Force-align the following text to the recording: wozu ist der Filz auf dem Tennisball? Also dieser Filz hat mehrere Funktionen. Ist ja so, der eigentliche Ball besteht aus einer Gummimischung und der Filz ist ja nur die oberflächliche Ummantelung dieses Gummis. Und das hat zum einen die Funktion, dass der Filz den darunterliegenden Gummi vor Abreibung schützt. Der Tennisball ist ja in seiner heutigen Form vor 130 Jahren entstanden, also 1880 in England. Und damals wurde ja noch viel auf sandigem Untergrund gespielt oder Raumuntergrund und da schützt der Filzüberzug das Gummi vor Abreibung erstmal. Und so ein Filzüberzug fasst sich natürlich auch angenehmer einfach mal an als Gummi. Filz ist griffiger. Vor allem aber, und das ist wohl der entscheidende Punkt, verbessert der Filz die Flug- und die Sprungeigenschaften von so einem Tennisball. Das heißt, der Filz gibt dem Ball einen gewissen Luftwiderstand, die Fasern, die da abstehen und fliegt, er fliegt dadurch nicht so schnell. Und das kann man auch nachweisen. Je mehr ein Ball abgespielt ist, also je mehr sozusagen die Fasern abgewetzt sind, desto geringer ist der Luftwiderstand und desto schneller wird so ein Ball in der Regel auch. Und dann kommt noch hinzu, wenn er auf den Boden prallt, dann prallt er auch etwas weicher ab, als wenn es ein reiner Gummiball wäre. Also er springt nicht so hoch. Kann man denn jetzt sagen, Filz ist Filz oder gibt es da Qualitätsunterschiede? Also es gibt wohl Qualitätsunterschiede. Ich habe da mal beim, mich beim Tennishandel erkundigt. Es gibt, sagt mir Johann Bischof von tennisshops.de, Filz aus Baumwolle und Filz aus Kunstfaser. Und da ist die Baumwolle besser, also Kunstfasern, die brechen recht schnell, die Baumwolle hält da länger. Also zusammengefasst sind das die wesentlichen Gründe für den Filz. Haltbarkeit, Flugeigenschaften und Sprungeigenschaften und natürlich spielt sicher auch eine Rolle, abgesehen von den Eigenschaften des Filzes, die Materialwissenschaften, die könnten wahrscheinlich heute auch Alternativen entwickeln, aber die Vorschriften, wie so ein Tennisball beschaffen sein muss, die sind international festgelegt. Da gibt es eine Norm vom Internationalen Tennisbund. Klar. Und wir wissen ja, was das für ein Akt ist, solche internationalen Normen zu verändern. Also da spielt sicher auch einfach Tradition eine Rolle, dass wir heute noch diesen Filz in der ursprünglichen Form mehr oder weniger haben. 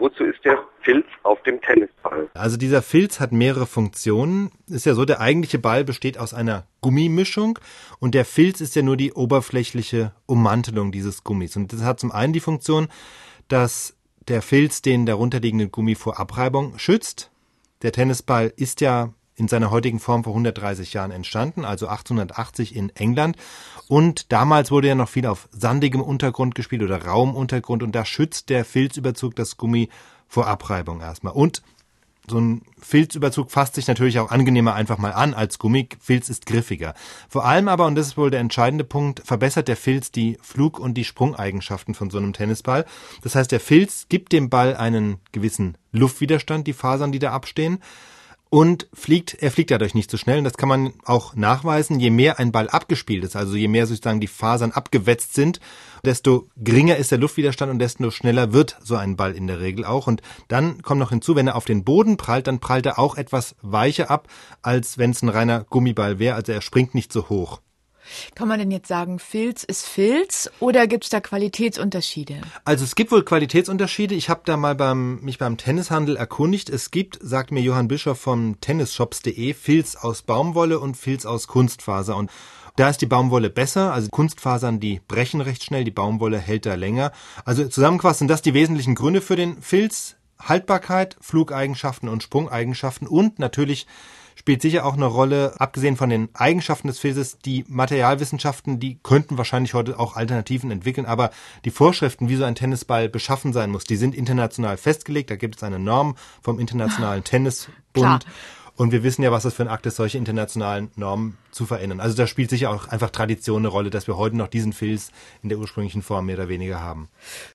wozu 0.00 0.24
ist 0.24 0.44
der 0.44 0.58
Filz 0.82 1.06
auf 1.22 1.42
dem 1.42 1.60
Tennisball? 1.60 2.28
Also 2.34 2.56
dieser 2.56 2.82
Filz 2.82 3.20
hat 3.20 3.32
mehrere 3.32 3.66
Funktionen. 3.66 4.50
Ist 4.66 4.86
ja 4.86 4.94
so, 4.94 5.04
der 5.04 5.20
eigentliche 5.20 5.58
Ball 5.58 5.84
besteht 5.84 6.18
aus 6.18 6.34
einer 6.34 6.66
Gummimischung 6.80 7.58
und 7.98 8.14
der 8.14 8.24
Filz 8.24 8.60
ist 8.60 8.74
ja 8.74 8.82
nur 8.82 8.96
die 8.96 9.12
oberflächliche 9.12 10.12
Ummantelung 10.26 10.90
dieses 10.90 11.22
Gummis. 11.22 11.56
Und 11.56 11.72
das 11.72 11.82
hat 11.82 12.00
zum 12.00 12.10
einen 12.10 12.32
die 12.32 12.40
Funktion, 12.40 12.88
dass 13.48 13.96
der 14.28 14.42
Filz 14.42 14.82
den 14.82 15.06
darunterliegenden 15.06 15.70
Gummi 15.70 15.94
vor 15.94 16.18
Abreibung 16.18 16.78
schützt. 16.78 17.30
Der 17.82 17.92
Tennisball 17.92 18.52
ist 18.56 18.80
ja 18.80 19.12
in 19.40 19.48
seiner 19.48 19.70
heutigen 19.70 19.98
Form 19.98 20.22
vor 20.22 20.34
130 20.34 20.92
Jahren 20.92 21.10
entstanden, 21.10 21.64
also 21.64 21.88
1880 21.88 22.76
in 22.76 22.94
England. 22.94 23.36
Und 23.88 24.30
damals 24.30 24.70
wurde 24.70 24.88
ja 24.88 24.94
noch 24.94 25.08
viel 25.08 25.26
auf 25.26 25.48
sandigem 25.50 26.02
Untergrund 26.02 26.54
gespielt 26.54 26.82
oder 26.82 27.04
Raumuntergrund 27.04 27.82
und 27.82 27.92
da 27.92 28.04
schützt 28.04 28.50
der 28.50 28.64
Filzüberzug 28.64 29.34
das 29.34 29.56
Gummi 29.56 29.88
vor 30.28 30.46
Abreibung 30.46 31.00
erstmal. 31.00 31.32
Und 31.32 31.62
so 32.28 32.38
ein 32.38 32.62
Filzüberzug 32.78 33.50
fasst 33.50 33.74
sich 33.74 33.88
natürlich 33.88 34.18
auch 34.18 34.30
angenehmer 34.30 34.74
einfach 34.74 34.98
mal 34.98 35.12
an 35.12 35.32
als 35.32 35.58
Gummi. 35.58 35.88
Filz 35.98 36.28
ist 36.28 36.44
griffiger. 36.44 36.94
Vor 37.28 37.46
allem 37.46 37.66
aber, 37.66 37.86
und 37.86 37.94
das 37.94 38.08
ist 38.08 38.16
wohl 38.18 38.30
der 38.30 38.40
entscheidende 38.40 38.84
Punkt, 38.84 39.22
verbessert 39.24 39.68
der 39.68 39.76
Filz 39.76 40.12
die 40.12 40.38
Flug- 40.42 40.78
und 40.78 40.94
die 40.94 41.04
Sprungeigenschaften 41.04 41.94
von 41.94 42.10
so 42.10 42.18
einem 42.18 42.34
Tennisball. 42.34 42.84
Das 43.22 43.34
heißt, 43.34 43.50
der 43.50 43.58
Filz 43.58 44.06
gibt 44.10 44.32
dem 44.32 44.50
Ball 44.50 44.76
einen 44.76 45.16
gewissen 45.32 45.78
Luftwiderstand, 45.92 46.66
die 46.66 46.74
Fasern, 46.74 47.10
die 47.10 47.18
da 47.18 47.32
abstehen 47.32 47.80
und 48.50 48.88
fliegt, 48.92 49.34
er 49.34 49.52
fliegt 49.52 49.70
dadurch 49.70 49.94
nicht 49.94 50.10
so 50.10 50.16
schnell. 50.16 50.38
Und 50.38 50.44
das 50.44 50.56
kann 50.56 50.68
man 50.68 50.92
auch 51.04 51.34
nachweisen. 51.36 52.00
Je 52.00 52.10
mehr 52.10 52.38
ein 52.38 52.52
Ball 52.52 52.68
abgespielt 52.68 53.24
ist, 53.24 53.36
also 53.36 53.54
je 53.56 53.68
mehr 53.68 53.86
sozusagen 53.86 54.20
die 54.20 54.26
Fasern 54.26 54.72
abgewetzt 54.72 55.34
sind, 55.34 55.60
desto 56.04 56.48
geringer 56.56 56.96
ist 56.96 57.12
der 57.12 57.18
Luftwiderstand 57.18 57.70
und 57.70 57.78
desto 57.78 58.10
schneller 58.10 58.52
wird 58.52 58.76
so 58.82 58.96
ein 58.96 59.16
Ball 59.16 59.32
in 59.32 59.46
der 59.46 59.60
Regel 59.60 59.84
auch. 59.84 60.08
Und 60.08 60.20
dann 60.48 60.82
kommt 60.82 60.98
noch 60.98 61.10
hinzu, 61.10 61.36
wenn 61.36 61.46
er 61.46 61.56
auf 61.56 61.64
den 61.64 61.84
Boden 61.84 62.16
prallt, 62.16 62.48
dann 62.48 62.58
prallt 62.58 62.86
er 62.86 62.98
auch 62.98 63.16
etwas 63.16 63.54
weicher 63.62 64.10
ab, 64.10 64.28
als 64.62 64.98
wenn 64.98 65.12
es 65.12 65.22
ein 65.22 65.28
reiner 65.28 65.64
Gummiball 65.64 66.18
wäre. 66.18 66.34
Also 66.34 66.50
er 66.50 66.60
springt 66.60 66.94
nicht 66.94 67.12
so 67.12 67.28
hoch. 67.28 67.60
Kann 68.34 68.48
man 68.48 68.58
denn 68.58 68.70
jetzt 68.70 68.88
sagen, 68.88 69.18
Filz 69.18 69.64
ist 69.64 69.86
Filz 69.86 70.50
oder 70.60 70.86
gibt 70.86 71.04
es 71.04 71.10
da 71.10 71.20
Qualitätsunterschiede? 71.20 72.40
Also 72.64 72.84
es 72.84 72.94
gibt 72.94 73.12
wohl 73.12 73.24
Qualitätsunterschiede. 73.24 74.14
Ich 74.14 74.28
habe 74.28 74.42
da 74.44 74.56
mal 74.56 74.74
beim, 74.74 75.20
mich 75.20 75.38
beim 75.38 75.56
Tennishandel 75.56 76.16
erkundigt. 76.16 76.70
Es 76.70 76.90
gibt, 76.90 77.18
sagt 77.22 77.52
mir 77.52 77.60
Johann 77.60 77.88
Bischof 77.88 78.18
von 78.18 78.56
tennisshops.de, 78.60 79.54
Filz 79.54 79.96
aus 79.96 80.22
Baumwolle 80.22 80.80
und 80.80 80.96
Filz 80.96 81.26
aus 81.26 81.46
Kunstfaser. 81.46 82.16
Und 82.16 82.30
da 82.76 82.88
ist 82.88 83.02
die 83.02 83.06
Baumwolle 83.06 83.50
besser, 83.50 83.92
also 83.92 84.08
Kunstfasern, 84.08 84.80
die 84.80 85.00
brechen 85.06 85.40
recht 85.40 85.64
schnell, 85.64 85.84
die 85.84 85.90
Baumwolle 85.90 86.38
hält 86.38 86.66
da 86.66 86.74
länger. 86.74 87.12
Also 87.44 87.68
zusammengefasst 87.68 88.20
sind 88.20 88.28
das 88.28 88.42
die 88.42 88.54
wesentlichen 88.54 88.94
Gründe 88.94 89.20
für 89.20 89.36
den 89.36 89.60
Filz. 89.60 90.16
Haltbarkeit, 90.38 91.16
Flugeigenschaften 91.20 92.08
und 92.08 92.22
Sprungeigenschaften 92.22 93.06
und 93.06 93.38
natürlich 93.38 93.86
spielt 94.40 94.62
sicher 94.62 94.86
auch 94.86 94.94
eine 94.94 95.04
Rolle, 95.04 95.52
abgesehen 95.58 95.98
von 95.98 96.08
den 96.08 96.30
Eigenschaften 96.32 96.88
des 96.88 96.98
Filzes, 96.98 97.36
die 97.40 97.66
Materialwissenschaften, 97.68 98.80
die 98.80 98.98
könnten 99.02 99.36
wahrscheinlich 99.36 99.74
heute 99.74 100.00
auch 100.00 100.16
Alternativen 100.16 100.70
entwickeln, 100.70 101.04
aber 101.04 101.30
die 101.66 101.70
Vorschriften, 101.70 102.30
wie 102.30 102.36
so 102.36 102.44
ein 102.44 102.54
Tennisball 102.54 103.10
beschaffen 103.10 103.52
sein 103.52 103.70
muss, 103.70 103.84
die 103.84 103.96
sind 103.96 104.14
international 104.14 104.78
festgelegt. 104.78 105.28
Da 105.30 105.36
gibt 105.36 105.56
es 105.56 105.62
eine 105.62 105.78
Norm 105.78 106.16
vom 106.40 106.58
Internationalen 106.58 107.22
Tennisbund. 107.24 107.76
Klar. 107.92 108.20
Und 108.76 108.92
wir 108.92 109.02
wissen 109.02 109.22
ja, 109.22 109.30
was 109.30 109.42
das 109.42 109.52
für 109.52 109.62
ein 109.62 109.68
Akt 109.68 109.84
ist, 109.84 109.96
solche 109.96 110.16
internationalen 110.16 110.90
Normen 110.96 111.36
zu 111.50 111.66
verändern. 111.66 112.00
Also 112.00 112.16
da 112.16 112.26
spielt 112.26 112.48
sicher 112.48 112.70
auch 112.70 112.88
einfach 112.88 113.10
Tradition 113.10 113.58
eine 113.58 113.68
Rolle, 113.68 113.90
dass 113.90 114.06
wir 114.06 114.16
heute 114.16 114.38
noch 114.38 114.48
diesen 114.48 114.72
Filz 114.72 115.12
in 115.42 115.50
der 115.50 115.58
ursprünglichen 115.58 116.00
Form 116.00 116.24
mehr 116.24 116.36
oder 116.36 116.48
weniger 116.48 116.80
haben. 116.80 117.10